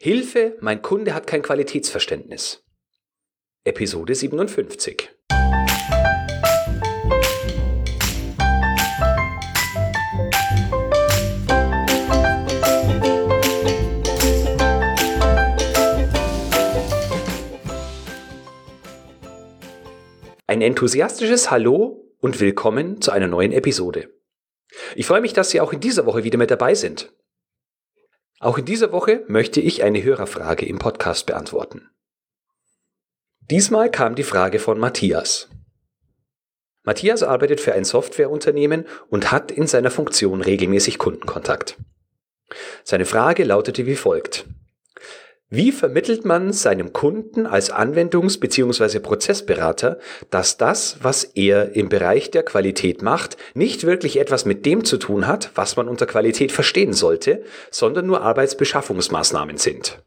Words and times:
Hilfe, 0.00 0.56
mein 0.60 0.80
Kunde 0.80 1.12
hat 1.12 1.26
kein 1.26 1.42
Qualitätsverständnis. 1.42 2.64
Episode 3.64 4.14
57. 4.14 5.10
Ein 20.46 20.62
enthusiastisches 20.62 21.50
Hallo 21.50 22.14
und 22.20 22.38
willkommen 22.38 23.00
zu 23.00 23.10
einer 23.10 23.26
neuen 23.26 23.50
Episode. 23.50 24.14
Ich 24.94 25.06
freue 25.06 25.20
mich, 25.20 25.32
dass 25.32 25.50
Sie 25.50 25.60
auch 25.60 25.72
in 25.72 25.80
dieser 25.80 26.06
Woche 26.06 26.22
wieder 26.22 26.38
mit 26.38 26.52
dabei 26.52 26.76
sind. 26.76 27.12
Auch 28.40 28.58
in 28.58 28.64
dieser 28.64 28.92
Woche 28.92 29.24
möchte 29.26 29.60
ich 29.60 29.82
eine 29.82 30.02
Hörerfrage 30.02 30.64
im 30.64 30.78
Podcast 30.78 31.26
beantworten. 31.26 31.90
Diesmal 33.50 33.90
kam 33.90 34.14
die 34.14 34.22
Frage 34.22 34.58
von 34.58 34.78
Matthias. 34.78 35.48
Matthias 36.84 37.22
arbeitet 37.22 37.60
für 37.60 37.74
ein 37.74 37.84
Softwareunternehmen 37.84 38.86
und 39.10 39.32
hat 39.32 39.50
in 39.50 39.66
seiner 39.66 39.90
Funktion 39.90 40.40
regelmäßig 40.40 40.98
Kundenkontakt. 40.98 41.76
Seine 42.84 43.04
Frage 43.04 43.44
lautete 43.44 43.86
wie 43.86 43.96
folgt. 43.96 44.46
Wie 45.50 45.72
vermittelt 45.72 46.26
man 46.26 46.52
seinem 46.52 46.92
Kunden 46.92 47.46
als 47.46 47.72
Anwendungs- 47.72 48.38
bzw. 48.38 48.98
Prozessberater, 48.98 49.98
dass 50.28 50.58
das, 50.58 50.98
was 51.00 51.24
er 51.24 51.74
im 51.74 51.88
Bereich 51.88 52.30
der 52.30 52.42
Qualität 52.42 53.00
macht, 53.00 53.38
nicht 53.54 53.84
wirklich 53.84 54.18
etwas 54.18 54.44
mit 54.44 54.66
dem 54.66 54.84
zu 54.84 54.98
tun 54.98 55.26
hat, 55.26 55.50
was 55.54 55.76
man 55.76 55.88
unter 55.88 56.04
Qualität 56.04 56.52
verstehen 56.52 56.92
sollte, 56.92 57.44
sondern 57.70 58.06
nur 58.06 58.20
Arbeitsbeschaffungsmaßnahmen 58.20 59.56
sind? 59.56 60.02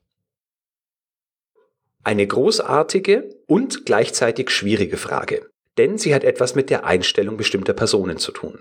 Eine 2.03 2.27
großartige 2.27 3.29
und 3.47 3.85
gleichzeitig 3.87 4.51
schwierige 4.51 4.97
Frage, 4.97 5.49
denn 5.79 5.97
sie 5.97 6.13
hat 6.13 6.23
etwas 6.23 6.53
mit 6.53 6.69
der 6.69 6.85
Einstellung 6.85 7.37
bestimmter 7.37 7.73
Personen 7.73 8.17
zu 8.17 8.31
tun. 8.31 8.59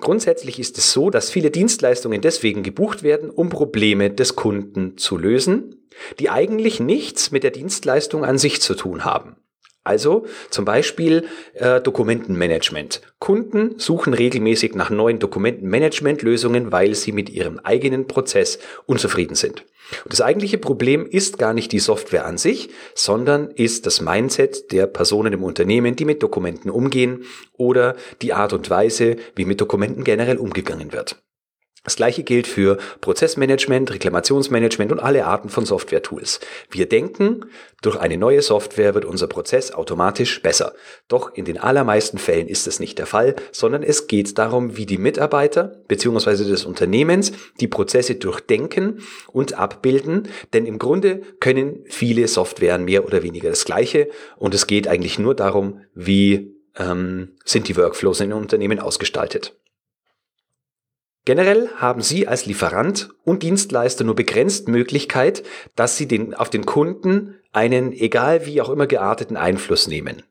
Grundsätzlich 0.00 0.58
ist 0.58 0.78
es 0.78 0.92
so, 0.92 1.10
dass 1.10 1.30
viele 1.30 1.50
Dienstleistungen 1.50 2.20
deswegen 2.20 2.62
gebucht 2.62 3.02
werden, 3.02 3.30
um 3.30 3.48
Probleme 3.48 4.10
des 4.10 4.36
Kunden 4.36 4.96
zu 4.96 5.16
lösen, 5.16 5.86
die 6.18 6.30
eigentlich 6.30 6.80
nichts 6.80 7.30
mit 7.30 7.42
der 7.42 7.50
Dienstleistung 7.50 8.24
an 8.24 8.38
sich 8.38 8.60
zu 8.60 8.74
tun 8.74 9.04
haben. 9.04 9.36
Also 9.88 10.26
zum 10.50 10.66
Beispiel 10.66 11.24
äh, 11.54 11.80
Dokumentenmanagement. 11.80 13.00
Kunden 13.18 13.78
suchen 13.78 14.12
regelmäßig 14.12 14.74
nach 14.74 14.90
neuen 14.90 15.18
Dokumentenmanagementlösungen, 15.18 16.70
weil 16.72 16.94
sie 16.94 17.12
mit 17.12 17.30
ihrem 17.30 17.58
eigenen 17.60 18.06
Prozess 18.06 18.58
unzufrieden 18.84 19.34
sind. 19.34 19.64
Und 20.04 20.12
das 20.12 20.20
eigentliche 20.20 20.58
Problem 20.58 21.06
ist 21.06 21.38
gar 21.38 21.54
nicht 21.54 21.72
die 21.72 21.78
Software 21.78 22.26
an 22.26 22.36
sich, 22.36 22.68
sondern 22.94 23.50
ist 23.50 23.86
das 23.86 24.02
Mindset 24.02 24.70
der 24.72 24.86
Personen 24.86 25.32
im 25.32 25.42
Unternehmen, 25.42 25.96
die 25.96 26.04
mit 26.04 26.22
Dokumenten 26.22 26.68
umgehen 26.70 27.24
oder 27.56 27.96
die 28.20 28.34
Art 28.34 28.52
und 28.52 28.68
Weise, 28.68 29.16
wie 29.36 29.46
mit 29.46 29.62
Dokumenten 29.62 30.04
generell 30.04 30.36
umgegangen 30.36 30.92
wird. 30.92 31.16
Das 31.84 31.96
gleiche 31.96 32.24
gilt 32.24 32.46
für 32.46 32.76
Prozessmanagement, 33.00 33.92
Reklamationsmanagement 33.92 34.90
und 34.90 34.98
alle 34.98 35.24
Arten 35.24 35.48
von 35.48 35.64
Software-Tools. 35.64 36.40
Wir 36.70 36.88
denken, 36.88 37.46
durch 37.82 37.96
eine 37.96 38.18
neue 38.18 38.42
Software 38.42 38.94
wird 38.94 39.04
unser 39.04 39.28
Prozess 39.28 39.70
automatisch 39.70 40.42
besser. 40.42 40.74
Doch 41.06 41.32
in 41.34 41.44
den 41.44 41.56
allermeisten 41.56 42.18
Fällen 42.18 42.48
ist 42.48 42.66
es 42.66 42.80
nicht 42.80 42.98
der 42.98 43.06
Fall, 43.06 43.36
sondern 43.52 43.84
es 43.84 44.08
geht 44.08 44.36
darum, 44.38 44.76
wie 44.76 44.86
die 44.86 44.98
Mitarbeiter 44.98 45.80
bzw. 45.86 46.44
des 46.44 46.64
Unternehmens 46.64 47.32
die 47.60 47.68
Prozesse 47.68 48.16
durchdenken 48.16 49.00
und 49.28 49.54
abbilden, 49.54 50.28
denn 50.52 50.66
im 50.66 50.78
Grunde 50.78 51.22
können 51.38 51.84
viele 51.88 52.26
Softwaren 52.26 52.84
mehr 52.84 53.06
oder 53.06 53.22
weniger 53.22 53.50
das 53.50 53.64
gleiche 53.64 54.08
und 54.36 54.52
es 54.52 54.66
geht 54.66 54.88
eigentlich 54.88 55.18
nur 55.18 55.36
darum, 55.36 55.80
wie 55.94 56.54
ähm, 56.76 57.36
sind 57.44 57.68
die 57.68 57.76
Workflows 57.76 58.20
in 58.20 58.30
den 58.30 58.38
Unternehmen 58.38 58.78
ausgestaltet. 58.78 59.57
Generell 61.28 61.68
haben 61.76 62.00
Sie 62.00 62.26
als 62.26 62.46
Lieferant 62.46 63.10
und 63.22 63.42
Dienstleister 63.42 64.02
nur 64.02 64.14
begrenzt 64.14 64.66
Möglichkeit, 64.66 65.42
dass 65.76 65.98
Sie 65.98 66.08
den, 66.08 66.32
auf 66.32 66.48
den 66.48 66.64
Kunden 66.64 67.34
einen, 67.52 67.92
egal 67.92 68.46
wie 68.46 68.62
auch 68.62 68.70
immer 68.70 68.86
gearteten 68.86 69.36
Einfluss 69.36 69.88
nehmen. 69.88 70.22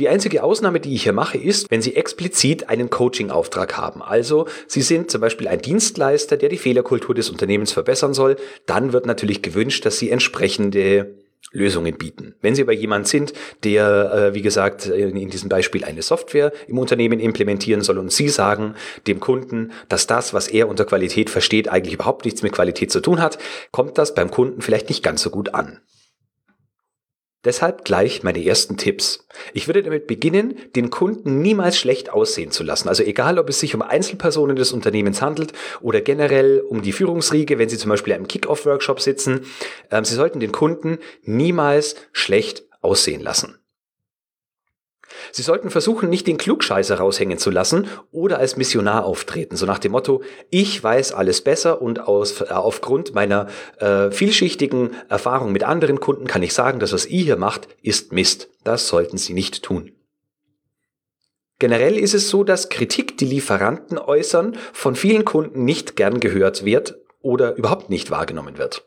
Die 0.00 0.08
einzige 0.08 0.42
Ausnahme, 0.42 0.80
die 0.80 0.92
ich 0.96 1.04
hier 1.04 1.12
mache, 1.12 1.38
ist, 1.38 1.70
wenn 1.70 1.80
Sie 1.80 1.94
explizit 1.94 2.68
einen 2.68 2.90
Coaching-Auftrag 2.90 3.76
haben. 3.76 4.02
Also 4.02 4.48
Sie 4.66 4.82
sind 4.82 5.12
zum 5.12 5.20
Beispiel 5.20 5.46
ein 5.46 5.62
Dienstleister, 5.62 6.36
der 6.36 6.48
die 6.48 6.58
Fehlerkultur 6.58 7.14
des 7.14 7.30
Unternehmens 7.30 7.70
verbessern 7.70 8.14
soll. 8.14 8.34
Dann 8.66 8.92
wird 8.92 9.06
natürlich 9.06 9.42
gewünscht, 9.42 9.86
dass 9.86 10.00
Sie 10.00 10.10
entsprechende 10.10 11.14
Lösungen 11.52 11.96
bieten. 11.96 12.34
Wenn 12.40 12.54
Sie 12.54 12.62
aber 12.62 12.72
jemand 12.72 13.08
sind, 13.08 13.32
der, 13.64 14.12
äh, 14.12 14.34
wie 14.34 14.42
gesagt, 14.42 14.86
in 14.86 15.30
diesem 15.30 15.48
Beispiel 15.48 15.84
eine 15.84 16.02
Software 16.02 16.52
im 16.66 16.78
Unternehmen 16.78 17.20
implementieren 17.20 17.82
soll 17.82 17.98
und 17.98 18.12
Sie 18.12 18.28
sagen 18.28 18.74
dem 19.06 19.20
Kunden, 19.20 19.72
dass 19.88 20.06
das, 20.06 20.34
was 20.34 20.48
er 20.48 20.68
unter 20.68 20.84
Qualität 20.84 21.30
versteht, 21.30 21.68
eigentlich 21.68 21.94
überhaupt 21.94 22.24
nichts 22.24 22.42
mit 22.42 22.52
Qualität 22.52 22.90
zu 22.90 23.00
tun 23.00 23.20
hat, 23.20 23.38
kommt 23.70 23.96
das 23.98 24.14
beim 24.14 24.30
Kunden 24.30 24.60
vielleicht 24.60 24.88
nicht 24.88 25.02
ganz 25.02 25.22
so 25.22 25.30
gut 25.30 25.54
an. 25.54 25.80
Deshalb 27.46 27.84
gleich 27.84 28.24
meine 28.24 28.44
ersten 28.44 28.76
Tipps. 28.76 29.26
Ich 29.54 29.68
würde 29.68 29.84
damit 29.84 30.08
beginnen, 30.08 30.56
den 30.74 30.90
Kunden 30.90 31.40
niemals 31.40 31.78
schlecht 31.78 32.10
aussehen 32.10 32.50
zu 32.50 32.64
lassen. 32.64 32.88
Also 32.88 33.04
egal, 33.04 33.38
ob 33.38 33.48
es 33.48 33.60
sich 33.60 33.72
um 33.74 33.82
Einzelpersonen 33.82 34.56
des 34.56 34.72
Unternehmens 34.72 35.22
handelt 35.22 35.52
oder 35.80 36.00
generell 36.00 36.60
um 36.60 36.82
die 36.82 36.90
Führungsriege, 36.90 37.58
wenn 37.58 37.68
Sie 37.68 37.78
zum 37.78 37.90
Beispiel 37.90 38.14
im 38.14 38.26
Kick-Off-Workshop 38.26 39.00
sitzen. 39.00 39.46
Ähm, 39.92 40.04
Sie 40.04 40.16
sollten 40.16 40.40
den 40.40 40.50
Kunden 40.50 40.98
niemals 41.22 41.94
schlecht 42.12 42.64
aussehen 42.82 43.22
lassen. 43.22 43.56
Sie 45.36 45.42
sollten 45.42 45.68
versuchen, 45.68 46.08
nicht 46.08 46.26
den 46.28 46.38
Klugscheißer 46.38 46.96
raushängen 46.96 47.36
zu 47.36 47.50
lassen 47.50 47.88
oder 48.10 48.38
als 48.38 48.56
Missionar 48.56 49.04
auftreten, 49.04 49.54
so 49.56 49.66
nach 49.66 49.78
dem 49.78 49.92
Motto, 49.92 50.22
ich 50.48 50.82
weiß 50.82 51.12
alles 51.12 51.42
besser 51.42 51.82
und 51.82 52.08
aus, 52.08 52.40
äh, 52.40 52.46
aufgrund 52.48 53.14
meiner 53.14 53.46
äh, 53.78 54.10
vielschichtigen 54.10 54.92
Erfahrung 55.10 55.52
mit 55.52 55.62
anderen 55.62 56.00
Kunden 56.00 56.26
kann 56.26 56.42
ich 56.42 56.54
sagen, 56.54 56.78
dass 56.78 56.94
was 56.94 57.04
ihr 57.04 57.22
hier 57.22 57.36
macht, 57.36 57.68
ist 57.82 58.14
Mist. 58.14 58.48
Das 58.64 58.88
sollten 58.88 59.18
Sie 59.18 59.34
nicht 59.34 59.62
tun. 59.62 59.92
Generell 61.58 61.98
ist 61.98 62.14
es 62.14 62.30
so, 62.30 62.42
dass 62.42 62.70
Kritik, 62.70 63.18
die 63.18 63.26
Lieferanten 63.26 63.98
äußern, 63.98 64.56
von 64.72 64.96
vielen 64.96 65.26
Kunden 65.26 65.66
nicht 65.66 65.96
gern 65.96 66.18
gehört 66.18 66.64
wird 66.64 66.96
oder 67.20 67.56
überhaupt 67.56 67.90
nicht 67.90 68.10
wahrgenommen 68.10 68.56
wird. 68.56 68.86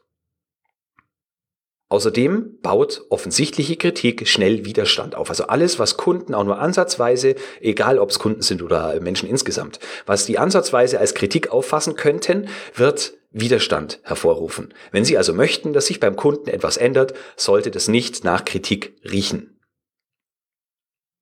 Außerdem 1.92 2.60
baut 2.62 3.04
offensichtliche 3.10 3.76
Kritik 3.76 4.28
schnell 4.28 4.64
Widerstand 4.64 5.16
auf. 5.16 5.30
Also 5.32 5.48
alles, 5.48 5.80
was 5.80 5.98
Kunden 5.98 6.36
auch 6.36 6.44
nur 6.44 6.60
ansatzweise, 6.60 7.34
egal 7.62 7.98
ob 7.98 8.12
es 8.12 8.20
Kunden 8.20 8.44
sind 8.44 8.62
oder 8.62 9.00
Menschen 9.02 9.28
insgesamt, 9.28 9.80
was 10.06 10.28
die 10.28 10.38
ansatzweise 10.38 11.00
als 11.00 11.16
Kritik 11.16 11.52
auffassen 11.52 11.96
könnten, 11.96 12.48
wird 12.76 13.14
Widerstand 13.32 14.00
hervorrufen. 14.04 14.72
Wenn 14.92 15.04
Sie 15.04 15.18
also 15.18 15.34
möchten, 15.34 15.74
dass 15.74 15.88
sich 15.88 16.00
beim 16.00 16.16
Kunden 16.16 16.50
etwas 16.50 16.78
ändert, 16.78 17.14
sollte 17.36 17.72
das 17.72 17.88
nicht 17.88 18.24
nach 18.24 18.46
Kritik 18.46 18.96
riechen. 19.04 19.60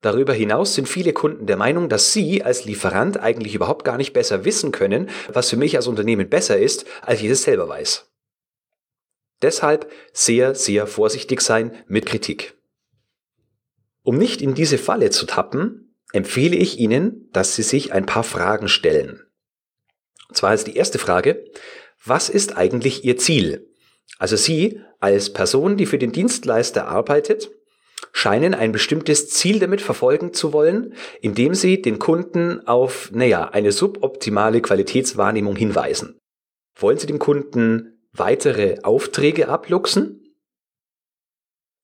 Darüber 0.01 0.33
hinaus 0.33 0.75
sind 0.75 0.87
viele 0.87 1.13
Kunden 1.13 1.47
der 1.47 1.57
Meinung, 1.57 1.87
dass 1.87 2.11
Sie 2.11 2.43
als 2.43 2.65
Lieferant 2.65 3.19
eigentlich 3.19 3.55
überhaupt 3.55 3.83
gar 3.83 3.97
nicht 3.97 4.13
besser 4.13 4.43
wissen 4.43 4.71
können, 4.71 5.09
was 5.31 5.49
für 5.49 5.57
mich 5.57 5.75
als 5.77 5.87
Unternehmen 5.87 6.29
besser 6.29 6.57
ist, 6.57 6.85
als 7.01 7.21
ich 7.21 7.29
es 7.29 7.43
selber 7.43 7.67
weiß. 7.67 8.06
Deshalb 9.41 9.91
sehr, 10.13 10.55
sehr 10.55 10.87
vorsichtig 10.87 11.41
sein 11.41 11.71
mit 11.87 12.05
Kritik. 12.05 12.55
Um 14.03 14.17
nicht 14.17 14.41
in 14.41 14.55
diese 14.55 14.77
Falle 14.77 15.09
zu 15.09 15.25
tappen, 15.25 15.95
empfehle 16.13 16.55
ich 16.55 16.79
Ihnen, 16.79 17.29
dass 17.33 17.55
Sie 17.55 17.63
sich 17.63 17.91
ein 17.93 18.05
paar 18.05 18.23
Fragen 18.23 18.67
stellen. 18.67 19.21
Und 20.29 20.37
zwar 20.37 20.53
ist 20.53 20.67
die 20.67 20.75
erste 20.75 20.99
Frage, 20.99 21.45
was 22.03 22.29
ist 22.29 22.57
eigentlich 22.57 23.03
Ihr 23.03 23.17
Ziel? 23.17 23.69
Also 24.17 24.35
Sie 24.35 24.81
als 24.99 25.33
Person, 25.33 25.77
die 25.77 25.85
für 25.85 25.97
den 25.97 26.11
Dienstleister 26.11 26.87
arbeitet, 26.87 27.51
scheinen 28.11 28.53
ein 28.53 28.71
bestimmtes 28.71 29.29
Ziel 29.29 29.59
damit 29.59 29.81
verfolgen 29.81 30.33
zu 30.33 30.53
wollen, 30.53 30.93
indem 31.21 31.53
Sie 31.53 31.81
den 31.81 31.99
Kunden 31.99 32.65
auf, 32.67 33.11
naja, 33.11 33.49
eine 33.49 33.71
suboptimale 33.71 34.61
Qualitätswahrnehmung 34.61 35.55
hinweisen. 35.55 36.17
Wollen 36.75 36.97
Sie 36.97 37.07
dem 37.07 37.19
Kunden 37.19 37.96
weitere 38.17 38.79
Aufträge 38.83 39.49
abluchsen? 39.49 40.35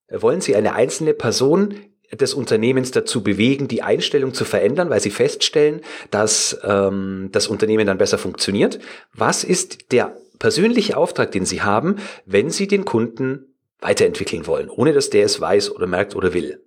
Wollen 0.09 0.41
Sie 0.41 0.55
eine 0.55 0.73
einzelne 0.73 1.13
Person 1.13 1.75
des 2.11 2.33
Unternehmens 2.33 2.91
dazu 2.91 3.23
bewegen, 3.23 3.67
die 3.67 3.81
Einstellung 3.81 4.33
zu 4.33 4.45
verändern, 4.45 4.89
weil 4.89 4.99
Sie 4.99 5.09
feststellen, 5.09 5.81
dass 6.11 6.59
ähm, 6.63 7.29
das 7.31 7.47
Unternehmen 7.47 7.87
dann 7.87 7.97
besser 7.97 8.17
funktioniert? 8.17 8.79
Was 9.13 9.43
ist 9.43 9.91
der 9.91 10.15
persönliche 10.39 10.97
Auftrag, 10.97 11.31
den 11.31 11.45
Sie 11.45 11.61
haben, 11.61 11.97
wenn 12.25 12.49
Sie 12.49 12.67
den 12.67 12.85
Kunden 12.85 13.55
weiterentwickeln 13.79 14.45
wollen, 14.47 14.69
ohne 14.69 14.93
dass 14.93 15.09
der 15.09 15.25
es 15.25 15.39
weiß 15.39 15.71
oder 15.71 15.87
merkt 15.87 16.15
oder 16.15 16.33
will? 16.33 16.63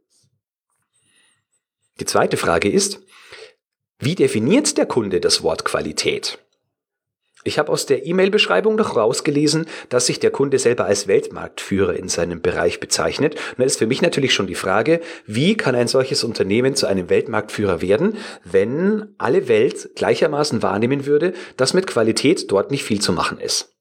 Die 2.00 2.04
zweite 2.04 2.36
Frage 2.36 2.70
ist, 2.70 3.00
wie 3.98 4.14
definiert 4.14 4.76
der 4.76 4.86
Kunde 4.86 5.20
das 5.20 5.42
Wort 5.42 5.64
Qualität? 5.64 6.38
Ich 7.46 7.60
habe 7.60 7.70
aus 7.70 7.86
der 7.86 8.04
E-Mail-Beschreibung 8.04 8.74
noch 8.74 8.96
rausgelesen, 8.96 9.66
dass 9.88 10.06
sich 10.06 10.18
der 10.18 10.32
Kunde 10.32 10.58
selber 10.58 10.86
als 10.86 11.06
Weltmarktführer 11.06 11.94
in 11.94 12.08
seinem 12.08 12.42
Bereich 12.42 12.80
bezeichnet. 12.80 13.34
Und 13.34 13.60
da 13.60 13.64
ist 13.64 13.78
für 13.78 13.86
mich 13.86 14.02
natürlich 14.02 14.34
schon 14.34 14.48
die 14.48 14.56
Frage, 14.56 15.00
wie 15.26 15.56
kann 15.56 15.76
ein 15.76 15.86
solches 15.86 16.24
Unternehmen 16.24 16.74
zu 16.74 16.86
einem 16.86 17.08
Weltmarktführer 17.08 17.80
werden, 17.80 18.18
wenn 18.42 19.14
alle 19.18 19.46
Welt 19.46 19.90
gleichermaßen 19.94 20.62
wahrnehmen 20.62 21.06
würde, 21.06 21.34
dass 21.56 21.72
mit 21.72 21.86
Qualität 21.86 22.50
dort 22.50 22.72
nicht 22.72 22.82
viel 22.82 23.00
zu 23.00 23.12
machen 23.12 23.38
ist. 23.38 23.72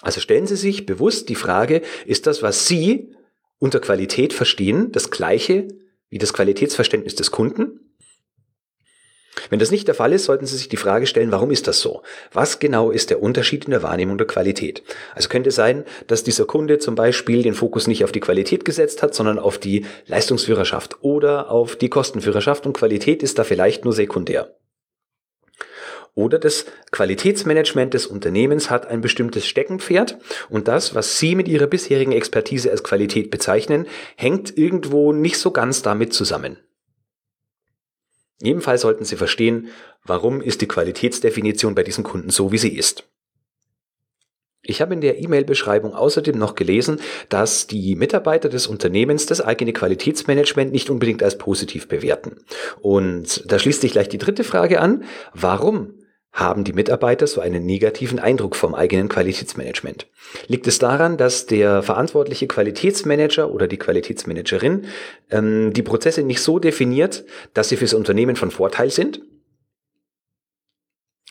Also 0.00 0.20
stellen 0.20 0.46
Sie 0.46 0.56
sich 0.56 0.86
bewusst 0.86 1.28
die 1.28 1.34
Frage, 1.34 1.82
ist 2.06 2.26
das, 2.26 2.42
was 2.42 2.66
Sie 2.66 3.14
unter 3.58 3.80
Qualität 3.80 4.32
verstehen, 4.32 4.92
das 4.92 5.10
gleiche 5.10 5.68
wie 6.08 6.18
das 6.18 6.32
Qualitätsverständnis 6.32 7.16
des 7.16 7.30
Kunden? 7.30 7.80
Wenn 9.50 9.58
das 9.58 9.70
nicht 9.70 9.86
der 9.86 9.94
Fall 9.94 10.12
ist, 10.12 10.24
sollten 10.24 10.46
Sie 10.46 10.56
sich 10.56 10.68
die 10.68 10.76
Frage 10.76 11.06
stellen, 11.06 11.30
warum 11.30 11.50
ist 11.50 11.66
das 11.68 11.80
so? 11.80 12.02
Was 12.32 12.58
genau 12.58 12.90
ist 12.90 13.10
der 13.10 13.22
Unterschied 13.22 13.66
in 13.66 13.70
der 13.70 13.82
Wahrnehmung 13.82 14.18
der 14.18 14.26
Qualität? 14.26 14.82
Also 15.14 15.28
könnte 15.28 15.50
es 15.50 15.54
sein, 15.54 15.84
dass 16.06 16.24
dieser 16.24 16.46
Kunde 16.46 16.78
zum 16.78 16.94
Beispiel 16.94 17.42
den 17.42 17.54
Fokus 17.54 17.86
nicht 17.86 18.04
auf 18.04 18.12
die 18.12 18.20
Qualität 18.20 18.64
gesetzt 18.64 19.02
hat, 19.02 19.14
sondern 19.14 19.38
auf 19.38 19.58
die 19.58 19.84
Leistungsführerschaft 20.06 21.02
oder 21.02 21.50
auf 21.50 21.76
die 21.76 21.90
Kostenführerschaft 21.90 22.66
und 22.66 22.72
Qualität 22.72 23.22
ist 23.22 23.38
da 23.38 23.44
vielleicht 23.44 23.84
nur 23.84 23.92
sekundär. 23.92 24.56
Oder 26.14 26.38
das 26.38 26.64
Qualitätsmanagement 26.92 27.92
des 27.92 28.06
Unternehmens 28.06 28.70
hat 28.70 28.86
ein 28.86 29.02
bestimmtes 29.02 29.46
Steckenpferd 29.46 30.16
und 30.48 30.66
das, 30.66 30.94
was 30.94 31.18
Sie 31.18 31.34
mit 31.34 31.46
Ihrer 31.46 31.66
bisherigen 31.66 32.12
Expertise 32.12 32.70
als 32.70 32.82
Qualität 32.82 33.30
bezeichnen, 33.30 33.86
hängt 34.16 34.56
irgendwo 34.56 35.12
nicht 35.12 35.38
so 35.38 35.50
ganz 35.50 35.82
damit 35.82 36.14
zusammen. 36.14 36.56
Ebenfalls 38.42 38.82
sollten 38.82 39.04
Sie 39.04 39.16
verstehen, 39.16 39.68
warum 40.04 40.40
ist 40.40 40.60
die 40.60 40.68
Qualitätsdefinition 40.68 41.74
bei 41.74 41.82
diesem 41.82 42.04
Kunden 42.04 42.30
so, 42.30 42.52
wie 42.52 42.58
sie 42.58 42.76
ist. 42.76 43.08
Ich 44.68 44.80
habe 44.80 44.94
in 44.94 45.00
der 45.00 45.20
E-Mail-Beschreibung 45.20 45.94
außerdem 45.94 46.36
noch 46.36 46.56
gelesen, 46.56 47.00
dass 47.28 47.68
die 47.68 47.94
Mitarbeiter 47.94 48.48
des 48.48 48.66
Unternehmens 48.66 49.26
das 49.26 49.40
eigene 49.40 49.72
Qualitätsmanagement 49.72 50.72
nicht 50.72 50.90
unbedingt 50.90 51.22
als 51.22 51.38
positiv 51.38 51.86
bewerten. 51.86 52.40
Und 52.80 53.44
da 53.50 53.60
schließt 53.60 53.80
sich 53.80 53.92
gleich 53.92 54.08
die 54.08 54.18
dritte 54.18 54.42
Frage 54.42 54.80
an. 54.80 55.04
Warum 55.32 55.94
haben 56.36 56.64
die 56.64 56.74
Mitarbeiter 56.74 57.26
so 57.26 57.40
einen 57.40 57.64
negativen 57.64 58.18
Eindruck 58.18 58.56
vom 58.56 58.74
eigenen 58.74 59.08
Qualitätsmanagement? 59.08 60.06
Liegt 60.48 60.66
es 60.66 60.78
daran, 60.78 61.16
dass 61.16 61.46
der 61.46 61.82
verantwortliche 61.82 62.46
Qualitätsmanager 62.46 63.50
oder 63.50 63.66
die 63.66 63.78
Qualitätsmanagerin 63.78 64.84
ähm, 65.30 65.72
die 65.72 65.82
Prozesse 65.82 66.22
nicht 66.22 66.40
so 66.40 66.58
definiert, 66.58 67.24
dass 67.54 67.70
sie 67.70 67.76
fürs 67.76 67.94
Unternehmen 67.94 68.36
von 68.36 68.50
Vorteil 68.50 68.90
sind? 68.90 69.22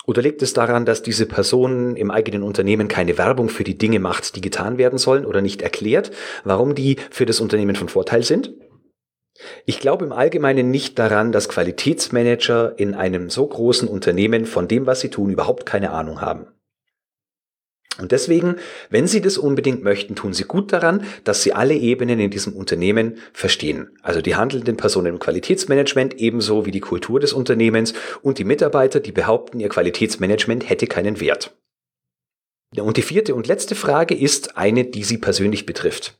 Oder 0.07 0.23
liegt 0.23 0.41
es 0.41 0.53
daran, 0.53 0.85
dass 0.85 1.03
diese 1.03 1.27
Person 1.27 1.95
im 1.95 2.09
eigenen 2.09 2.41
Unternehmen 2.41 2.87
keine 2.87 3.17
Werbung 3.17 3.49
für 3.49 3.63
die 3.63 3.77
Dinge 3.77 3.99
macht, 3.99 4.35
die 4.35 4.41
getan 4.41 4.79
werden 4.79 4.97
sollen 4.97 5.25
oder 5.25 5.41
nicht 5.41 5.61
erklärt, 5.61 6.11
warum 6.43 6.73
die 6.73 6.97
für 7.11 7.25
das 7.27 7.39
Unternehmen 7.39 7.75
von 7.75 7.89
Vorteil 7.89 8.23
sind? 8.23 8.53
Ich 9.65 9.79
glaube 9.79 10.05
im 10.05 10.11
Allgemeinen 10.11 10.71
nicht 10.71 10.97
daran, 10.97 11.31
dass 11.31 11.49
Qualitätsmanager 11.49 12.73
in 12.77 12.93
einem 12.93 13.29
so 13.29 13.45
großen 13.45 13.87
Unternehmen 13.87 14.45
von 14.45 14.67
dem, 14.67 14.85
was 14.85 15.01
sie 15.01 15.09
tun, 15.09 15.29
überhaupt 15.29 15.65
keine 15.65 15.91
Ahnung 15.91 16.21
haben. 16.21 16.47
Und 17.97 18.11
deswegen, 18.11 18.57
wenn 18.89 19.07
Sie 19.07 19.21
das 19.21 19.37
unbedingt 19.37 19.83
möchten, 19.83 20.15
tun 20.15 20.33
Sie 20.33 20.43
gut 20.43 20.73
daran, 20.73 21.05
dass 21.23 21.43
Sie 21.43 21.53
alle 21.53 21.75
Ebenen 21.75 22.19
in 22.19 22.29
diesem 22.29 22.53
Unternehmen 22.53 23.19
verstehen. 23.31 23.97
Also 24.01 24.21
die 24.21 24.35
handelnden 24.35 24.75
Personen 24.75 25.07
im 25.07 25.19
Qualitätsmanagement 25.19 26.15
ebenso 26.15 26.65
wie 26.65 26.71
die 26.71 26.81
Kultur 26.81 27.21
des 27.21 27.31
Unternehmens 27.31 27.93
und 28.21 28.37
die 28.37 28.43
Mitarbeiter, 28.43 28.99
die 28.99 29.13
behaupten, 29.13 29.61
ihr 29.61 29.69
Qualitätsmanagement 29.69 30.69
hätte 30.69 30.87
keinen 30.87 31.21
Wert. 31.21 31.55
Und 32.77 32.97
die 32.97 33.01
vierte 33.01 33.35
und 33.35 33.47
letzte 33.47 33.75
Frage 33.75 34.15
ist 34.15 34.57
eine, 34.57 34.85
die 34.85 35.03
Sie 35.03 35.17
persönlich 35.17 35.65
betrifft. 35.65 36.17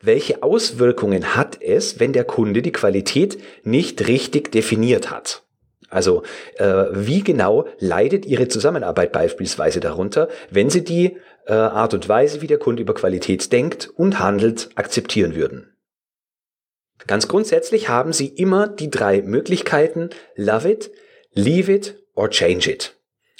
Welche 0.00 0.42
Auswirkungen 0.42 1.36
hat 1.36 1.60
es, 1.60 2.00
wenn 2.00 2.12
der 2.12 2.24
Kunde 2.24 2.62
die 2.62 2.72
Qualität 2.72 3.38
nicht 3.64 4.06
richtig 4.08 4.50
definiert 4.52 5.10
hat? 5.10 5.42
Also 5.90 6.22
äh, 6.56 6.84
wie 6.92 7.22
genau 7.22 7.66
leidet 7.78 8.26
Ihre 8.26 8.48
Zusammenarbeit 8.48 9.12
beispielsweise 9.12 9.80
darunter, 9.80 10.28
wenn 10.50 10.70
Sie 10.70 10.84
die 10.84 11.16
äh, 11.46 11.52
Art 11.52 11.94
und 11.94 12.08
Weise, 12.08 12.42
wie 12.42 12.46
der 12.46 12.58
Kunde 12.58 12.82
über 12.82 12.94
Qualität 12.94 13.50
denkt 13.52 13.88
und 13.96 14.18
handelt, 14.18 14.70
akzeptieren 14.74 15.34
würden? 15.34 15.74
Ganz 17.06 17.28
grundsätzlich 17.28 17.88
haben 17.88 18.12
Sie 18.12 18.26
immer 18.26 18.68
die 18.68 18.90
drei 18.90 19.22
Möglichkeiten 19.22 20.10
Love 20.34 20.70
it, 20.70 20.90
Leave 21.32 21.72
it 21.72 22.02
or 22.14 22.28
Change 22.28 22.70
it. 22.70 22.97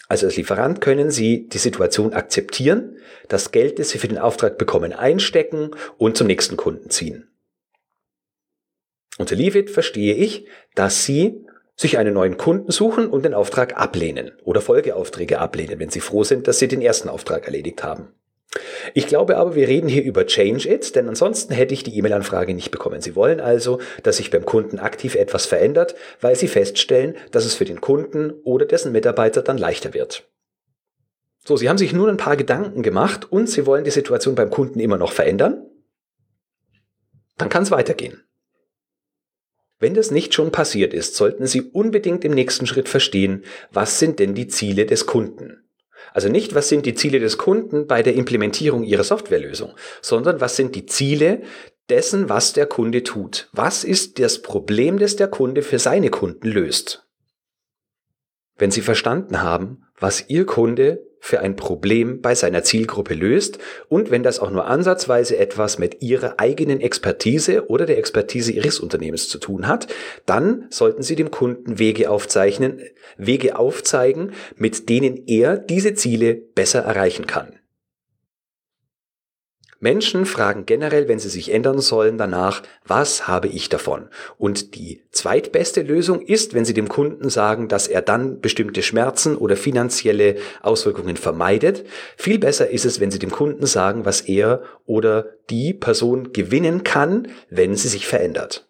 Also 0.09 0.27
als 0.27 0.37
Lieferant 0.37 0.81
können 0.81 1.11
Sie 1.11 1.49
die 1.49 1.59
Situation 1.59 2.15
akzeptieren, 2.15 2.97
das 3.29 3.53
Geld, 3.53 3.79
das 3.79 3.91
Sie 3.91 3.99
für 3.99 4.09
den 4.09 4.19
Auftrag 4.19 4.57
bekommen, 4.57 4.93
einstecken 4.93 5.73
und 5.99 6.17
zum 6.17 6.27
nächsten 6.27 6.57
Kunden 6.57 6.89
ziehen. 6.89 7.31
Unter 9.19 9.37
Leave 9.37 9.59
It 9.59 9.71
verstehe 9.71 10.15
ich, 10.15 10.47
dass 10.75 11.05
Sie 11.05 11.45
sich 11.77 11.99
einen 11.99 12.15
neuen 12.15 12.39
Kunden 12.39 12.73
suchen 12.73 13.09
und 13.09 13.25
den 13.25 13.35
Auftrag 13.35 13.77
ablehnen 13.79 14.33
oder 14.43 14.61
Folgeaufträge 14.61 15.39
ablehnen, 15.39 15.79
wenn 15.79 15.91
Sie 15.91 16.01
froh 16.01 16.25
sind, 16.25 16.49
dass 16.49 16.59
Sie 16.59 16.69
den 16.69 16.83
ersten 16.83 17.09
Auftrag 17.09 17.45
erledigt 17.45 17.83
haben. 17.83 18.15
Ich 18.95 19.07
glaube 19.07 19.37
aber, 19.37 19.55
wir 19.55 19.69
reden 19.69 19.89
hier 19.89 20.03
über 20.03 20.27
Change 20.27 20.69
It, 20.69 20.95
denn 20.95 21.09
ansonsten 21.09 21.53
hätte 21.53 21.75
ich 21.75 21.83
die 21.83 21.97
E-Mail-Anfrage 21.97 22.55
nicht 22.55 22.71
bekommen. 22.71 23.01
Sie 23.01 23.17
wollen 23.17 23.41
also, 23.41 23.81
dass 24.03 24.19
sich 24.19 24.31
beim 24.31 24.45
Kunden 24.45 24.79
aktiv 24.79 25.15
etwas 25.15 25.47
verändert, 25.47 25.95
weil 26.21 26.37
Sie 26.37 26.49
feststellen, 26.49 27.17
dass 27.31 27.45
es 27.45 27.55
für 27.55 27.65
den 27.65 27.81
Kunden 27.81 28.33
oder 28.45 28.67
dessen 28.67 28.93
Mitarbeiter 28.93 29.43
dann 29.43 29.59
leichter 29.59 29.95
wird. 29.95 30.29
So, 31.45 31.57
Sie 31.57 31.69
haben 31.69 31.79
sich 31.79 31.93
nun 31.93 32.11
ein 32.11 32.17
paar 32.17 32.37
Gedanken 32.37 32.83
gemacht 32.83 33.31
und 33.31 33.49
Sie 33.49 33.67
wollen 33.67 33.85
die 33.85 33.91
Situation 33.91 34.35
beim 34.35 34.51
Kunden 34.51 34.81
immer 34.81 34.99
noch 34.99 35.13
verändern? 35.13 35.65
Dann 37.37 37.49
kann 37.49 37.63
es 37.63 37.71
weitergehen. 37.71 38.25
Wenn 39.81 39.95
das 39.95 40.11
nicht 40.11 40.35
schon 40.35 40.51
passiert 40.51 40.93
ist, 40.93 41.15
sollten 41.15 41.47
Sie 41.47 41.63
unbedingt 41.63 42.25
im 42.25 42.33
nächsten 42.33 42.67
Schritt 42.67 42.89
verstehen, 42.89 43.45
was 43.71 43.99
sind 43.99 44.19
denn 44.19 44.35
die 44.35 44.49
Ziele 44.49 44.87
des 44.87 45.07
Kunden? 45.07 45.68
Also 46.19 46.31
nicht, 46.31 46.57
was 46.57 46.69
sind 46.69 46.85
die 46.85 46.97
Ziele 46.97 47.21
des 47.21 47.39
Kunden 47.39 47.87
bei 47.87 48.03
der 48.03 48.17
Implementierung 48.17 48.83
Ihrer 48.83 49.05
Softwarelösung, 49.05 49.77
sondern 50.03 50.41
was 50.41 50.57
sind 50.57 50.75
die 50.75 50.85
Ziele 50.85 51.43
dessen, 51.89 52.29
was 52.29 52.53
der 52.53 52.67
Kunde 52.67 53.05
tut. 53.05 53.49
Was 53.53 53.85
ist 53.85 54.19
das 54.19 54.43
Problem, 54.43 54.99
das 54.99 55.15
der 55.15 55.29
Kunde 55.29 55.63
für 55.63 55.79
seine 55.79 56.11
Kunden 56.11 56.49
löst? 56.49 57.07
Wenn 58.57 58.73
Sie 58.73 58.81
verstanden 58.81 59.43
haben, 59.43 59.85
was 59.97 60.29
Ihr 60.29 60.45
Kunde 60.45 61.07
für 61.21 61.41
ein 61.41 61.57
Problem 61.57 62.21
bei 62.21 62.35
seiner 62.35 62.63
Zielgruppe 62.63 63.15
löst 63.15 63.59
und 63.89 64.11
wenn 64.11 64.23
das 64.23 64.41
auch 64.41 64.51
nur 64.51 64.67
ansatzweise 64.67 65.37
etwas 65.37 65.79
mit 65.79 66.03
Ihrer 66.03 66.35
eigenen 66.39 66.81
Expertise 66.81 67.69
oder 67.69 67.87
der 67.87 67.99
Expertise 67.99 68.53
Ihres 68.53 68.81
Unternehmens 68.81 69.29
zu 69.29 69.39
tun 69.39 69.67
hat, 69.67 69.89
dann 70.27 70.67
sollten 70.71 71.03
Sie 71.03 71.17
dem 71.17 71.31
Kunden 71.31 71.79
Wege 71.79 72.11
aufzeichnen, 72.11 72.81
Wege 73.17 73.59
aufzeigen, 73.59 74.33
mit 74.57 74.89
denen 74.89 75.27
er 75.27 75.57
diese 75.57 75.95
Ziele 75.95 76.35
besser 76.35 76.81
erreichen 76.81 77.27
kann. 77.27 77.58
Menschen 79.81 80.27
fragen 80.27 80.67
generell, 80.67 81.07
wenn 81.07 81.21
sie 81.21 81.29
sich 81.29 81.53
ändern 81.53 81.81
sollen, 81.81 82.19
danach, 82.19 82.63
was 82.85 83.29
habe 83.29 83.47
ich 83.47 83.69
davon? 83.69 84.09
Und 84.37 84.75
die 84.75 85.03
zweitbeste 85.13 85.83
Lösung 85.83 86.21
ist, 86.21 86.53
wenn 86.53 86.65
sie 86.65 86.75
dem 86.75 86.89
Kunden 86.89 87.31
sagen, 87.31 87.69
dass 87.69 87.87
er 87.87 88.03
dann 88.03 88.41
bestimmte 88.41 88.83
Schmerzen 88.83 89.37
oder 89.37 89.57
finanzielle 89.57 90.37
Auswirkungen 90.63 91.17
vermeidet. 91.17 91.85
Viel 92.17 92.41
besser 92.41 92.71
ist 92.71 92.85
es, 92.85 92.99
wenn 92.99 93.13
sie 93.13 93.21
dem 93.21 93.31
Kunden 93.31 93.67
sagen, 93.67 94.05
was 94.05 94.23
er 94.23 94.63
oder 94.85 95.27
die 95.49 95.75
Person 95.75 96.33
gewinnen 96.33 96.83
kann, 96.83 97.29
wenn 97.49 97.77
sie 97.77 97.89
sich 97.89 98.09
verändert. 98.09 98.69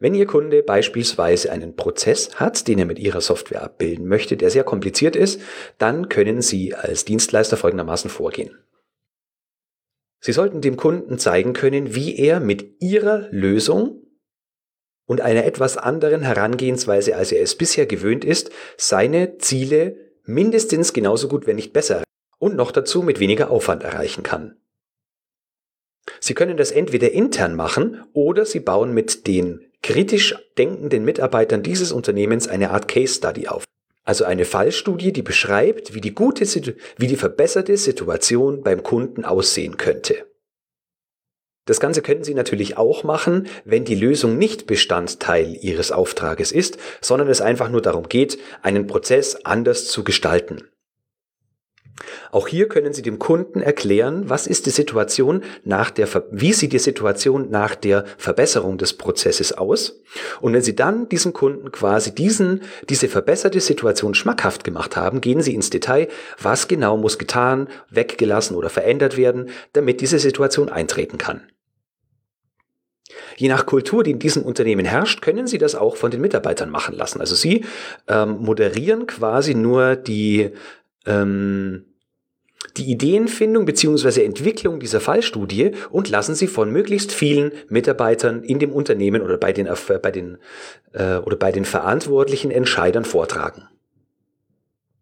Wenn 0.00 0.14
Ihr 0.14 0.26
Kunde 0.26 0.62
beispielsweise 0.62 1.50
einen 1.50 1.74
Prozess 1.74 2.36
hat, 2.36 2.68
den 2.68 2.78
er 2.78 2.84
mit 2.84 3.00
Ihrer 3.00 3.20
Software 3.20 3.64
abbilden 3.64 4.06
möchte, 4.06 4.36
der 4.36 4.50
sehr 4.50 4.62
kompliziert 4.62 5.16
ist, 5.16 5.40
dann 5.76 6.08
können 6.08 6.40
Sie 6.40 6.72
als 6.72 7.04
Dienstleister 7.04 7.56
folgendermaßen 7.56 8.08
vorgehen. 8.08 8.56
Sie 10.20 10.32
sollten 10.32 10.60
dem 10.60 10.76
Kunden 10.76 11.18
zeigen 11.18 11.52
können, 11.52 11.94
wie 11.94 12.16
er 12.16 12.40
mit 12.40 12.80
Ihrer 12.80 13.28
Lösung 13.30 14.02
und 15.06 15.20
einer 15.20 15.44
etwas 15.44 15.76
anderen 15.76 16.22
Herangehensweise, 16.22 17.16
als 17.16 17.32
er 17.32 17.42
es 17.42 17.54
bisher 17.54 17.86
gewöhnt 17.86 18.24
ist, 18.24 18.50
seine 18.76 19.38
Ziele 19.38 19.96
mindestens 20.24 20.92
genauso 20.92 21.28
gut, 21.28 21.46
wenn 21.46 21.56
nicht 21.56 21.72
besser 21.72 22.02
und 22.38 22.56
noch 22.56 22.72
dazu 22.72 23.02
mit 23.02 23.20
weniger 23.20 23.50
Aufwand 23.50 23.82
erreichen 23.82 24.22
kann. 24.22 24.60
Sie 26.20 26.34
können 26.34 26.56
das 26.56 26.70
entweder 26.70 27.12
intern 27.12 27.54
machen 27.54 28.04
oder 28.12 28.44
Sie 28.44 28.60
bauen 28.60 28.92
mit 28.92 29.26
den 29.26 29.70
kritisch 29.82 30.34
denkenden 30.56 31.04
Mitarbeitern 31.04 31.62
dieses 31.62 31.92
Unternehmens 31.92 32.48
eine 32.48 32.70
Art 32.70 32.88
Case 32.88 33.14
Study 33.14 33.48
auf. 33.48 33.64
Also 34.08 34.24
eine 34.24 34.46
Fallstudie, 34.46 35.12
die 35.12 35.20
beschreibt, 35.20 35.92
wie 35.92 36.00
die 36.00 36.14
gute, 36.14 36.46
wie 36.96 37.06
die 37.06 37.16
verbesserte 37.16 37.76
Situation 37.76 38.62
beim 38.62 38.82
Kunden 38.82 39.26
aussehen 39.26 39.76
könnte. 39.76 40.24
Das 41.66 41.78
Ganze 41.78 42.00
können 42.00 42.24
Sie 42.24 42.32
natürlich 42.32 42.78
auch 42.78 43.04
machen, 43.04 43.48
wenn 43.66 43.84
die 43.84 43.94
Lösung 43.94 44.38
nicht 44.38 44.66
Bestandteil 44.66 45.54
Ihres 45.60 45.92
Auftrages 45.92 46.52
ist, 46.52 46.78
sondern 47.02 47.28
es 47.28 47.42
einfach 47.42 47.68
nur 47.68 47.82
darum 47.82 48.08
geht, 48.08 48.38
einen 48.62 48.86
Prozess 48.86 49.44
anders 49.44 49.88
zu 49.88 50.04
gestalten. 50.04 50.70
Auch 52.30 52.48
hier 52.48 52.68
können 52.68 52.92
Sie 52.92 53.02
dem 53.02 53.18
Kunden 53.18 53.60
erklären, 53.60 54.28
was 54.28 54.46
ist 54.46 54.66
die 54.66 54.70
Situation 54.70 55.42
nach 55.64 55.90
der, 55.90 56.08
wie 56.30 56.52
sieht 56.52 56.72
die 56.72 56.78
Situation 56.78 57.50
nach 57.50 57.74
der 57.74 58.04
Verbesserung 58.16 58.78
des 58.78 58.94
Prozesses 58.94 59.52
aus? 59.52 60.00
Und 60.40 60.52
wenn 60.52 60.62
Sie 60.62 60.76
dann 60.76 61.08
diesem 61.08 61.32
Kunden 61.32 61.72
quasi 61.72 62.14
diesen, 62.14 62.62
diese 62.88 63.08
verbesserte 63.08 63.60
Situation 63.60 64.14
schmackhaft 64.14 64.64
gemacht 64.64 64.96
haben, 64.96 65.20
gehen 65.20 65.42
Sie 65.42 65.54
ins 65.54 65.70
Detail, 65.70 66.08
was 66.40 66.68
genau 66.68 66.96
muss 66.96 67.18
getan, 67.18 67.68
weggelassen 67.90 68.56
oder 68.56 68.70
verändert 68.70 69.16
werden, 69.16 69.50
damit 69.72 70.00
diese 70.00 70.18
Situation 70.18 70.68
eintreten 70.68 71.18
kann. 71.18 71.42
Je 73.36 73.48
nach 73.48 73.66
Kultur, 73.66 74.02
die 74.02 74.10
in 74.10 74.18
diesem 74.18 74.42
Unternehmen 74.42 74.84
herrscht, 74.84 75.22
können 75.22 75.46
Sie 75.46 75.58
das 75.58 75.74
auch 75.74 75.96
von 75.96 76.10
den 76.10 76.20
Mitarbeitern 76.20 76.70
machen 76.70 76.94
lassen. 76.94 77.20
Also 77.20 77.34
Sie 77.34 77.64
ähm, 78.08 78.38
moderieren 78.40 79.06
quasi 79.06 79.54
nur 79.54 79.96
die 79.96 80.50
ähm, 81.08 81.84
die 82.76 82.90
Ideenfindung 82.90 83.64
bzw. 83.64 84.24
Entwicklung 84.24 84.78
dieser 84.78 85.00
Fallstudie 85.00 85.72
und 85.90 86.08
lassen 86.08 86.34
sie 86.34 86.46
von 86.46 86.70
möglichst 86.70 87.12
vielen 87.12 87.52
Mitarbeitern 87.68 88.42
in 88.42 88.58
dem 88.58 88.72
Unternehmen 88.72 89.22
oder 89.22 89.36
bei 89.36 89.52
den, 89.52 89.68
bei 90.02 90.10
den, 90.10 90.38
äh, 90.92 91.16
oder 91.16 91.36
bei 91.36 91.50
den 91.50 91.64
verantwortlichen 91.64 92.50
Entscheidern 92.50 93.04
vortragen. 93.04 93.68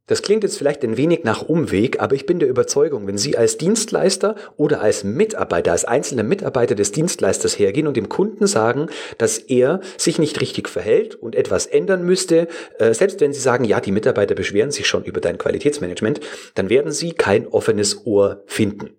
Das 0.08 0.22
klingt 0.22 0.44
jetzt 0.44 0.56
vielleicht 0.56 0.84
ein 0.84 0.96
wenig 0.96 1.24
nach 1.24 1.42
Umweg, 1.42 2.00
aber 2.00 2.14
ich 2.14 2.26
bin 2.26 2.38
der 2.38 2.48
Überzeugung, 2.48 3.08
wenn 3.08 3.18
Sie 3.18 3.36
als 3.36 3.58
Dienstleister 3.58 4.36
oder 4.56 4.80
als 4.80 5.02
Mitarbeiter, 5.02 5.72
als 5.72 5.84
einzelner 5.84 6.22
Mitarbeiter 6.22 6.76
des 6.76 6.92
Dienstleisters 6.92 7.58
hergehen 7.58 7.88
und 7.88 7.96
dem 7.96 8.08
Kunden 8.08 8.46
sagen, 8.46 8.86
dass 9.18 9.38
er 9.38 9.80
sich 9.96 10.20
nicht 10.20 10.40
richtig 10.40 10.68
verhält 10.68 11.16
und 11.16 11.34
etwas 11.34 11.66
ändern 11.66 12.04
müsste, 12.04 12.46
äh, 12.78 12.94
selbst 12.94 13.20
wenn 13.20 13.32
Sie 13.32 13.40
sagen, 13.40 13.64
ja, 13.64 13.80
die 13.80 13.92
Mitarbeiter 13.92 14.36
beschweren 14.36 14.70
sich 14.70 14.86
schon 14.86 15.04
über 15.04 15.20
dein 15.20 15.38
Qualitätsmanagement, 15.38 16.20
dann 16.54 16.70
werden 16.70 16.92
Sie 16.92 17.10
kein 17.12 17.48
offenes 17.48 18.06
Ohr 18.06 18.44
finden. 18.46 18.90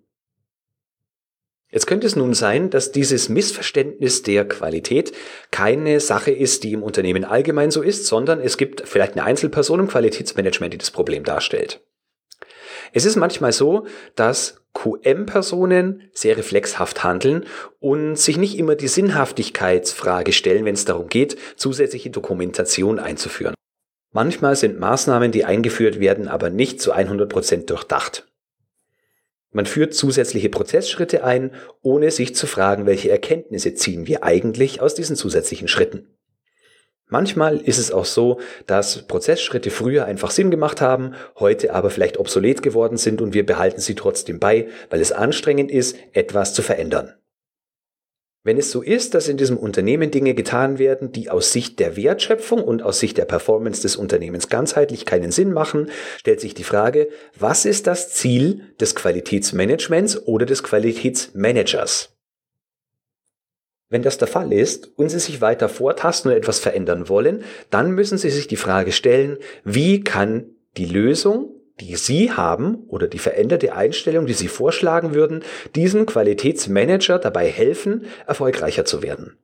Jetzt 1.70 1.86
könnte 1.86 2.06
es 2.06 2.16
nun 2.16 2.32
sein, 2.32 2.70
dass 2.70 2.92
dieses 2.92 3.28
Missverständnis 3.28 4.22
der 4.22 4.48
Qualität 4.48 5.12
keine 5.50 6.00
Sache 6.00 6.30
ist, 6.30 6.64
die 6.64 6.72
im 6.72 6.82
Unternehmen 6.82 7.24
allgemein 7.24 7.70
so 7.70 7.82
ist, 7.82 8.06
sondern 8.06 8.40
es 8.40 8.56
gibt 8.56 8.88
vielleicht 8.88 9.12
eine 9.12 9.24
Einzelperson 9.24 9.80
im 9.80 9.88
Qualitätsmanagement, 9.88 10.72
die 10.72 10.78
das 10.78 10.90
Problem 10.90 11.24
darstellt. 11.24 11.80
Es 12.92 13.04
ist 13.04 13.16
manchmal 13.16 13.52
so, 13.52 13.86
dass 14.16 14.62
QM-Personen 14.72 16.08
sehr 16.12 16.38
reflexhaft 16.38 17.04
handeln 17.04 17.44
und 17.80 18.16
sich 18.16 18.38
nicht 18.38 18.56
immer 18.56 18.74
die 18.74 18.88
Sinnhaftigkeitsfrage 18.88 20.32
stellen, 20.32 20.64
wenn 20.64 20.74
es 20.74 20.84
darum 20.84 21.08
geht, 21.08 21.36
zusätzliche 21.56 22.10
Dokumentation 22.10 22.98
einzuführen. 22.98 23.54
Manchmal 24.12 24.56
sind 24.56 24.78
Maßnahmen, 24.78 25.32
die 25.32 25.44
eingeführt 25.44 26.00
werden, 26.00 26.28
aber 26.28 26.48
nicht 26.48 26.80
zu 26.80 26.92
100 26.92 27.28
Prozent 27.28 27.68
durchdacht. 27.68 28.27
Man 29.50 29.66
führt 29.66 29.94
zusätzliche 29.94 30.50
Prozessschritte 30.50 31.24
ein, 31.24 31.52
ohne 31.82 32.10
sich 32.10 32.34
zu 32.34 32.46
fragen, 32.46 32.86
welche 32.86 33.10
Erkenntnisse 33.10 33.74
ziehen 33.74 34.06
wir 34.06 34.22
eigentlich 34.22 34.80
aus 34.80 34.94
diesen 34.94 35.16
zusätzlichen 35.16 35.68
Schritten. 35.68 36.14
Manchmal 37.10 37.56
ist 37.56 37.78
es 37.78 37.90
auch 37.90 38.04
so, 38.04 38.38
dass 38.66 39.06
Prozessschritte 39.06 39.70
früher 39.70 40.04
einfach 40.04 40.30
Sinn 40.30 40.50
gemacht 40.50 40.82
haben, 40.82 41.14
heute 41.38 41.72
aber 41.72 41.88
vielleicht 41.88 42.18
obsolet 42.18 42.62
geworden 42.62 42.98
sind 42.98 43.22
und 43.22 43.32
wir 43.32 43.46
behalten 43.46 43.80
sie 43.80 43.94
trotzdem 43.94 44.38
bei, 44.38 44.68
weil 44.90 45.00
es 45.00 45.12
anstrengend 45.12 45.70
ist, 45.70 45.96
etwas 46.12 46.52
zu 46.52 46.60
verändern. 46.60 47.14
Wenn 48.44 48.56
es 48.56 48.70
so 48.70 48.82
ist, 48.82 49.14
dass 49.14 49.28
in 49.28 49.36
diesem 49.36 49.56
Unternehmen 49.56 50.10
Dinge 50.10 50.34
getan 50.34 50.78
werden, 50.78 51.12
die 51.12 51.28
aus 51.28 51.52
Sicht 51.52 51.80
der 51.80 51.96
Wertschöpfung 51.96 52.62
und 52.62 52.82
aus 52.82 53.00
Sicht 53.00 53.18
der 53.18 53.24
Performance 53.24 53.82
des 53.82 53.96
Unternehmens 53.96 54.48
ganzheitlich 54.48 55.04
keinen 55.04 55.32
Sinn 55.32 55.52
machen, 55.52 55.90
stellt 56.18 56.40
sich 56.40 56.54
die 56.54 56.64
Frage, 56.64 57.08
was 57.38 57.64
ist 57.64 57.86
das 57.86 58.14
Ziel 58.14 58.62
des 58.80 58.94
Qualitätsmanagements 58.94 60.26
oder 60.26 60.46
des 60.46 60.62
Qualitätsmanagers? 60.62 62.14
Wenn 63.90 64.02
das 64.02 64.18
der 64.18 64.28
Fall 64.28 64.52
ist 64.52 64.92
und 64.96 65.08
Sie 65.08 65.18
sich 65.18 65.40
weiter 65.40 65.68
vortasten 65.68 66.30
und 66.30 66.36
etwas 66.36 66.58
verändern 66.58 67.08
wollen, 67.08 67.42
dann 67.70 67.90
müssen 67.92 68.18
Sie 68.18 68.30
sich 68.30 68.46
die 68.46 68.56
Frage 68.56 68.92
stellen, 68.92 69.38
wie 69.64 70.04
kann 70.04 70.46
die 70.76 70.84
Lösung 70.84 71.57
die 71.80 71.96
Sie 71.96 72.32
haben 72.32 72.84
oder 72.88 73.08
die 73.08 73.18
veränderte 73.18 73.74
Einstellung, 73.74 74.26
die 74.26 74.34
Sie 74.34 74.48
vorschlagen 74.48 75.14
würden, 75.14 75.42
diesem 75.74 76.06
Qualitätsmanager 76.06 77.18
dabei 77.18 77.48
helfen, 77.48 78.06
erfolgreicher 78.26 78.84
zu 78.84 79.02
werden. 79.02 79.38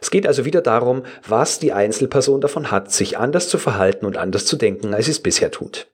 Es 0.00 0.10
geht 0.10 0.26
also 0.26 0.44
wieder 0.44 0.60
darum, 0.60 1.02
was 1.26 1.58
die 1.58 1.72
Einzelperson 1.72 2.40
davon 2.40 2.70
hat, 2.70 2.92
sich 2.92 3.18
anders 3.18 3.48
zu 3.48 3.58
verhalten 3.58 4.06
und 4.06 4.16
anders 4.16 4.44
zu 4.44 4.56
denken, 4.56 4.94
als 4.94 5.06
sie 5.06 5.12
es 5.12 5.20
bisher 5.20 5.50
tut. 5.50 5.88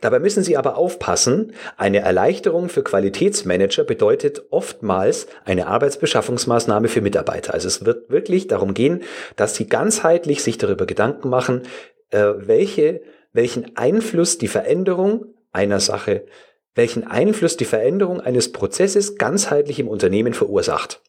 Dabei 0.00 0.18
müssen 0.18 0.42
Sie 0.42 0.56
aber 0.56 0.76
aufpassen, 0.76 1.52
eine 1.76 2.00
Erleichterung 2.00 2.68
für 2.68 2.82
Qualitätsmanager 2.82 3.84
bedeutet 3.84 4.42
oftmals 4.50 5.26
eine 5.44 5.66
Arbeitsbeschaffungsmaßnahme 5.66 6.88
für 6.88 7.00
Mitarbeiter. 7.00 7.54
Also 7.54 7.68
es 7.68 7.84
wird 7.84 8.10
wirklich 8.10 8.46
darum 8.46 8.74
gehen, 8.74 9.02
dass 9.36 9.54
Sie 9.54 9.66
ganzheitlich 9.66 10.42
sich 10.42 10.58
darüber 10.58 10.86
Gedanken 10.86 11.30
machen, 11.30 11.62
äh, 12.10 12.32
welche 12.36 13.00
welchen 13.36 13.76
Einfluss 13.76 14.38
die 14.38 14.48
Veränderung 14.48 15.26
einer 15.52 15.80
Sache, 15.80 16.24
welchen 16.74 17.04
Einfluss 17.04 17.56
die 17.56 17.64
Veränderung 17.64 18.20
eines 18.20 18.52
Prozesses 18.52 19.16
ganzheitlich 19.16 19.78
im 19.78 19.88
Unternehmen 19.88 20.34
verursacht. 20.34 21.02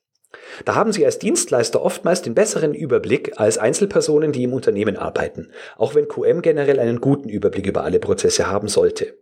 Da 0.66 0.76
haben 0.76 0.92
Sie 0.92 1.06
als 1.06 1.20
Dienstleister 1.20 1.82
oftmals 1.82 2.22
den 2.22 2.34
besseren 2.34 2.74
Überblick 2.74 3.40
als 3.40 3.58
Einzelpersonen, 3.58 4.32
die 4.32 4.44
im 4.44 4.54
Unternehmen 4.54 4.98
arbeiten, 4.98 5.52
auch 5.78 5.96
wenn 5.96 6.08
QM 6.08 6.42
generell 6.42 6.80
einen 6.80 7.02
guten 7.02 7.30
Überblick 7.30 7.68
über 7.68 7.84
alle 7.84 8.00
Prozesse 8.00 8.48
haben 8.48 8.68
sollte. 8.68 9.18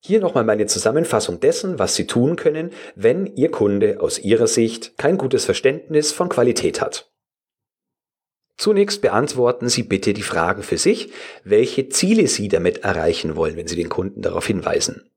Hier 0.00 0.20
nochmal 0.20 0.44
meine 0.44 0.66
Zusammenfassung 0.66 1.40
dessen, 1.40 1.78
was 1.78 1.96
Sie 1.96 2.06
tun 2.06 2.36
können, 2.36 2.70
wenn 2.94 3.26
Ihr 3.26 3.50
Kunde 3.50 4.00
aus 4.00 4.18
Ihrer 4.18 4.46
Sicht 4.46 4.96
kein 4.98 5.18
gutes 5.18 5.44
Verständnis 5.44 6.12
von 6.12 6.28
Qualität 6.28 6.80
hat. 6.80 7.10
Zunächst 8.56 9.02
beantworten 9.02 9.68
Sie 9.68 9.82
bitte 9.82 10.14
die 10.14 10.22
Fragen 10.22 10.62
für 10.62 10.78
sich, 10.78 11.10
welche 11.44 11.88
Ziele 11.88 12.26
Sie 12.26 12.48
damit 12.48 12.78
erreichen 12.78 13.36
wollen, 13.36 13.56
wenn 13.56 13.66
Sie 13.66 13.76
den 13.76 13.90
Kunden 13.90 14.22
darauf 14.22 14.46
hinweisen. 14.46 15.10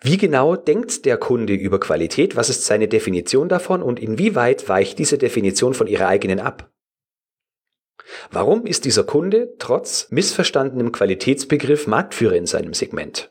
Wie 0.00 0.16
genau 0.16 0.56
denkt 0.56 1.04
der 1.04 1.16
Kunde 1.16 1.54
über 1.54 1.80
Qualität? 1.80 2.36
Was 2.36 2.48
ist 2.48 2.64
seine 2.64 2.88
Definition 2.88 3.48
davon 3.48 3.82
und 3.82 4.00
inwieweit 4.00 4.68
weicht 4.68 4.98
diese 4.98 5.18
Definition 5.18 5.74
von 5.74 5.86
Ihrer 5.86 6.08
eigenen 6.08 6.40
ab? 6.40 6.70
Warum 8.30 8.66
ist 8.66 8.84
dieser 8.84 9.04
Kunde 9.04 9.54
trotz 9.58 10.10
missverstandenem 10.10 10.92
Qualitätsbegriff 10.92 11.86
Marktführer 11.86 12.36
in 12.36 12.46
seinem 12.46 12.74
Segment? 12.74 13.30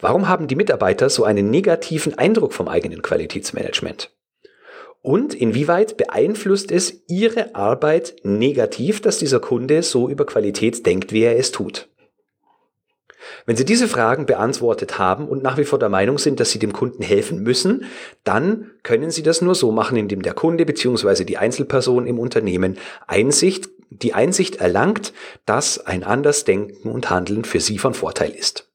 Warum 0.00 0.28
haben 0.28 0.48
die 0.48 0.56
Mitarbeiter 0.56 1.08
so 1.08 1.24
einen 1.24 1.50
negativen 1.50 2.18
Eindruck 2.18 2.52
vom 2.52 2.68
eigenen 2.68 3.02
Qualitätsmanagement? 3.02 4.14
Und 5.02 5.34
inwieweit 5.34 5.96
beeinflusst 5.96 6.70
es 6.70 7.02
Ihre 7.08 7.56
Arbeit 7.56 8.16
negativ, 8.22 9.00
dass 9.00 9.18
dieser 9.18 9.40
Kunde 9.40 9.82
so 9.82 10.08
über 10.08 10.24
Qualität 10.24 10.86
denkt, 10.86 11.12
wie 11.12 11.22
er 11.22 11.36
es 11.36 11.50
tut? 11.50 11.88
Wenn 13.46 13.56
Sie 13.56 13.64
diese 13.64 13.88
Fragen 13.88 14.26
beantwortet 14.26 14.98
haben 14.98 15.28
und 15.28 15.42
nach 15.42 15.58
wie 15.58 15.64
vor 15.64 15.78
der 15.78 15.88
Meinung 15.88 16.18
sind, 16.18 16.38
dass 16.38 16.50
Sie 16.50 16.58
dem 16.58 16.72
Kunden 16.72 17.02
helfen 17.02 17.42
müssen, 17.42 17.84
dann 18.24 18.70
können 18.82 19.10
Sie 19.10 19.22
das 19.22 19.42
nur 19.42 19.56
so 19.56 19.72
machen, 19.72 19.96
indem 19.96 20.22
der 20.22 20.34
Kunde 20.34 20.64
bzw. 20.64 21.24
die 21.24 21.38
Einzelperson 21.38 22.06
im 22.06 22.18
Unternehmen 22.18 22.78
Einsicht, 23.06 23.68
die 23.90 24.14
Einsicht 24.14 24.56
erlangt, 24.56 25.12
dass 25.46 25.84
ein 25.84 26.04
anders 26.04 26.44
Denken 26.44 26.90
und 26.90 27.10
Handeln 27.10 27.44
für 27.44 27.60
Sie 27.60 27.78
von 27.78 27.94
Vorteil 27.94 28.30
ist. 28.30 28.71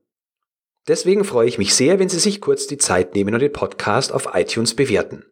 Deswegen 0.88 1.25
freue 1.25 1.49
ich 1.49 1.59
mich 1.59 1.75
sehr, 1.75 1.99
wenn 1.99 2.09
Sie 2.09 2.19
sich 2.19 2.41
kurz 2.41 2.67
die 2.67 2.79
Zeit 2.79 3.14
nehmen 3.14 3.35
und 3.35 3.41
den 3.41 3.53
Podcast 3.53 4.11
auf 4.11 4.31
iTunes 4.35 4.75
bewerten. 4.75 5.26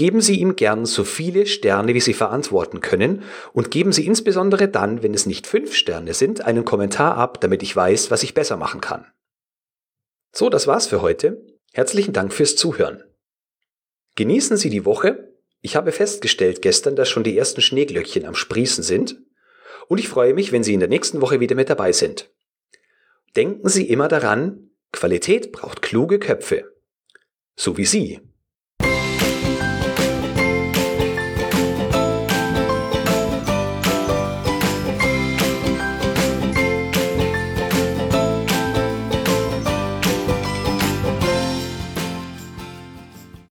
Geben 0.00 0.22
Sie 0.22 0.40
ihm 0.40 0.56
gern 0.56 0.86
so 0.86 1.04
viele 1.04 1.44
Sterne, 1.44 1.92
wie 1.92 2.00
Sie 2.00 2.14
verantworten 2.14 2.80
können 2.80 3.22
und 3.52 3.70
geben 3.70 3.92
Sie 3.92 4.06
insbesondere 4.06 4.66
dann, 4.66 5.02
wenn 5.02 5.12
es 5.12 5.26
nicht 5.26 5.46
fünf 5.46 5.74
Sterne 5.74 6.14
sind, 6.14 6.40
einen 6.40 6.64
Kommentar 6.64 7.18
ab, 7.18 7.38
damit 7.42 7.62
ich 7.62 7.76
weiß, 7.76 8.10
was 8.10 8.22
ich 8.22 8.32
besser 8.32 8.56
machen 8.56 8.80
kann. 8.80 9.04
So, 10.32 10.48
das 10.48 10.66
war's 10.66 10.86
für 10.86 11.02
heute. 11.02 11.44
Herzlichen 11.74 12.14
Dank 12.14 12.32
fürs 12.32 12.56
Zuhören. 12.56 13.04
Genießen 14.16 14.56
Sie 14.56 14.70
die 14.70 14.86
Woche. 14.86 15.34
Ich 15.60 15.76
habe 15.76 15.92
festgestellt 15.92 16.62
gestern, 16.62 16.96
dass 16.96 17.10
schon 17.10 17.22
die 17.22 17.36
ersten 17.36 17.60
Schneeglöckchen 17.60 18.24
am 18.24 18.34
Sprießen 18.34 18.82
sind 18.82 19.20
und 19.88 20.00
ich 20.00 20.08
freue 20.08 20.32
mich, 20.32 20.50
wenn 20.50 20.64
Sie 20.64 20.72
in 20.72 20.80
der 20.80 20.88
nächsten 20.88 21.20
Woche 21.20 21.40
wieder 21.40 21.56
mit 21.56 21.68
dabei 21.68 21.92
sind. 21.92 22.30
Denken 23.36 23.68
Sie 23.68 23.86
immer 23.86 24.08
daran, 24.08 24.70
Qualität 24.92 25.52
braucht 25.52 25.82
kluge 25.82 26.18
Köpfe. 26.18 26.72
So 27.54 27.76
wie 27.76 27.84
Sie. 27.84 28.29